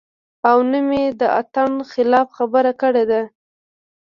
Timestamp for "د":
1.19-1.21